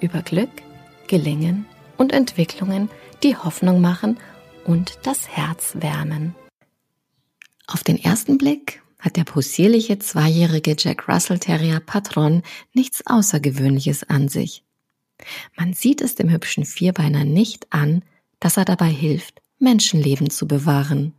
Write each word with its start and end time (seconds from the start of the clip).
über 0.00 0.22
Glück, 0.22 0.50
Gelingen 1.06 1.66
und 1.96 2.12
Entwicklungen, 2.12 2.88
die 3.22 3.36
Hoffnung 3.36 3.80
machen 3.80 4.18
und 4.64 4.98
das 5.02 5.28
Herz 5.28 5.74
wärmen. 5.74 6.34
Auf 7.66 7.84
den 7.84 8.02
ersten 8.02 8.38
Blick 8.38 8.82
hat 8.98 9.16
der 9.16 9.24
possierliche 9.24 9.98
zweijährige 9.98 10.76
Jack 10.78 11.08
Russell 11.08 11.38
Terrier 11.38 11.80
Patron 11.80 12.42
nichts 12.74 13.06
Außergewöhnliches 13.06 14.04
an 14.04 14.28
sich. 14.28 14.64
Man 15.56 15.72
sieht 15.72 16.00
es 16.00 16.14
dem 16.14 16.30
hübschen 16.30 16.64
Vierbeiner 16.64 17.24
nicht 17.24 17.66
an, 17.70 18.02
dass 18.40 18.56
er 18.56 18.64
dabei 18.64 18.88
hilft, 18.88 19.42
Menschenleben 19.58 20.30
zu 20.30 20.46
bewahren. 20.46 21.14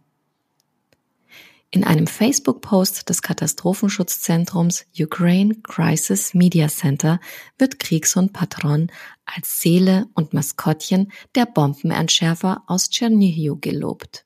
In 1.74 1.86
einem 1.86 2.06
Facebook-Post 2.06 3.08
des 3.08 3.22
Katastrophenschutzzentrums 3.22 4.88
Ukraine 5.00 5.56
Crisis 5.64 6.34
Media 6.34 6.68
Center 6.68 7.22
wird 7.58 7.80
Kriegshund 7.80 8.34
Patron 8.34 8.92
als 9.24 9.62
Seele 9.62 10.08
und 10.14 10.34
Maskottchen 10.34 11.14
der 11.34 11.46
Bombenentschärfer 11.46 12.64
aus 12.68 12.90
Tschernihiw 12.90 13.56
gelobt. 13.62 14.26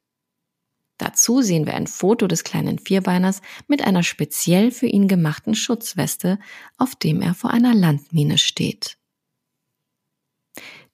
Dazu 0.97 1.43
sehen 1.43 1.67
wir 1.67 1.75
ein 1.75 1.85
Foto 1.85 2.25
des 2.25 2.43
kleinen 2.43 2.79
Vierbeiners 2.79 3.41
mit 3.67 3.83
einer 3.83 4.01
speziell 4.01 4.71
für 4.71 4.87
ihn 4.87 5.07
gemachten 5.07 5.53
Schutzweste, 5.53 6.39
auf 6.77 6.95
dem 6.95 7.21
er 7.21 7.35
vor 7.35 7.51
einer 7.51 7.75
Landmine 7.75 8.39
steht. 8.39 8.97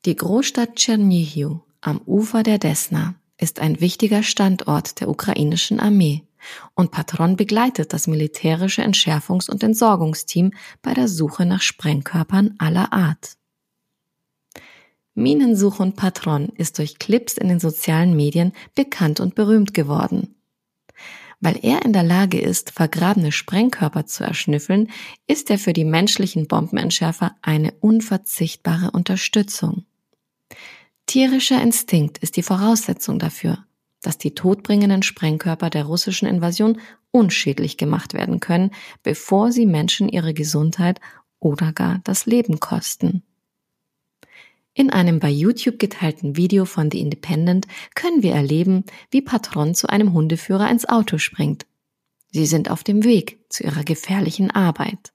Die 0.04 0.18
Großstadt 0.18 0.76
Tschernihiw 0.76 1.60
am 1.80 2.02
Ufer 2.06 2.44
der 2.44 2.58
Desna 2.58 3.16
ist 3.38 3.60
ein 3.60 3.80
wichtiger 3.80 4.22
Standort 4.22 5.00
der 5.00 5.08
ukrainischen 5.08 5.80
Armee 5.80 6.26
und 6.76 6.92
Patron 6.92 7.36
begleitet 7.36 7.94
das 7.94 8.08
militärische 8.08 8.84
Entschärfungs- 8.84 9.50
und 9.50 9.64
Entsorgungsteam 9.64 10.52
bei 10.82 10.94
der 10.94 11.08
Suche 11.08 11.46
nach 11.46 11.62
Sprengkörpern 11.62 12.56
aller 12.58 12.92
Art. 12.94 13.38
Minensuchhund 15.14 15.98
Patron 15.98 16.50
ist 16.56 16.78
durch 16.78 16.98
Clips 16.98 17.38
in 17.38 17.50
den 17.50 17.60
sozialen 17.60 18.16
Medien 18.16 18.54
bekannt 18.76 19.20
und 19.20 19.36
berühmt 19.36 19.74
geworden. 19.74 20.36
Weil 21.42 21.60
er 21.64 21.84
in 21.84 21.92
der 21.92 22.04
Lage 22.04 22.40
ist, 22.40 22.72
vergrabene 22.72 23.32
Sprengkörper 23.32 24.06
zu 24.06 24.24
erschnüffeln, 24.24 24.90
ist 25.28 25.50
er 25.50 25.58
für 25.58 25.74
die 25.74 25.86
menschlichen 25.86 26.48
Bombenentschärfer 26.48 27.36
eine 27.42 27.74
unverzichtbare 27.80 28.92
Unterstützung. 28.92 29.86
Tierischer 31.08 31.62
Instinkt 31.62 32.20
ist 32.20 32.38
die 32.38 32.44
Voraussetzung 32.44 33.20
dafür, 33.20 33.66
dass 34.02 34.18
die 34.18 34.34
todbringenden 34.34 35.04
Sprengkörper 35.04 35.70
der 35.70 35.86
russischen 35.86 36.28
Invasion 36.28 36.80
unschädlich 37.12 37.78
gemacht 37.78 38.14
werden 38.14 38.40
können, 38.40 38.72
bevor 39.04 39.52
sie 39.52 39.66
Menschen 39.66 40.10
ihre 40.10 40.34
Gesundheit 40.34 41.00
oder 41.40 41.74
gar 41.74 42.00
das 42.04 42.26
Leben 42.26 42.60
kosten. 42.60 43.24
In 44.74 44.90
einem 44.90 45.20
bei 45.20 45.30
YouTube 45.30 45.80
geteilten 45.80 46.38
Video 46.38 46.64
von 46.66 46.90
The 46.90 47.02
Independent 47.02 47.68
können 47.94 48.24
wir 48.24 48.34
erleben, 48.34 48.86
wie 49.10 49.22
Patron 49.22 49.76
zu 49.76 49.88
einem 49.88 50.14
Hundeführer 50.14 50.70
ins 50.70 50.88
Auto 50.88 51.18
springt. 51.18 51.66
Sie 52.32 52.46
sind 52.46 52.72
auf 52.72 52.84
dem 52.84 53.04
Weg 53.04 53.44
zu 53.50 53.64
ihrer 53.64 53.84
gefährlichen 53.84 54.50
Arbeit. 54.50 55.12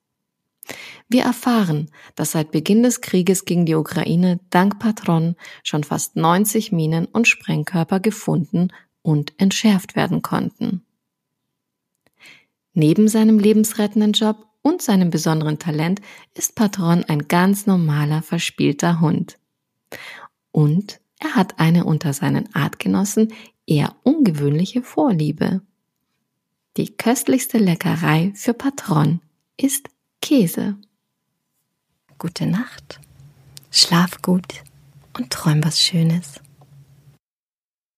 Wir 1.08 1.22
erfahren, 1.22 1.90
dass 2.16 2.32
seit 2.32 2.50
Beginn 2.50 2.82
des 2.82 3.00
Krieges 3.00 3.44
gegen 3.44 3.64
die 3.64 3.74
Ukraine 3.74 4.40
dank 4.50 4.78
Patron 4.78 5.36
schon 5.62 5.84
fast 5.84 6.16
90 6.16 6.72
Minen 6.72 7.06
und 7.06 7.28
Sprengkörper 7.28 8.00
gefunden 8.00 8.72
und 9.02 9.32
entschärft 9.38 9.94
werden 9.94 10.22
konnten. 10.22 10.84
Neben 12.72 13.08
seinem 13.08 13.38
lebensrettenden 13.38 14.12
Job 14.12 14.46
und 14.62 14.82
seinem 14.82 15.10
besonderen 15.10 15.60
Talent 15.60 16.00
ist 16.34 16.56
Patron 16.56 17.04
ein 17.04 17.28
ganz 17.28 17.66
normaler, 17.66 18.20
verspielter 18.22 19.00
Hund. 19.00 19.38
Und 20.50 21.00
er 21.20 21.36
hat 21.36 21.60
eine 21.60 21.84
unter 21.84 22.12
seinen 22.12 22.52
Artgenossen 22.54 23.32
eher 23.64 23.94
ungewöhnliche 24.02 24.82
Vorliebe. 24.82 25.62
Die 26.76 26.96
köstlichste 26.96 27.58
Leckerei 27.58 28.32
für 28.34 28.54
Patron 28.54 29.20
ist 29.56 29.88
Käse. 30.20 30.76
Gute 32.18 32.46
Nacht, 32.46 32.98
schlaf 33.70 34.22
gut 34.22 34.62
und 35.18 35.30
träum 35.30 35.62
was 35.62 35.82
Schönes. 35.82 36.40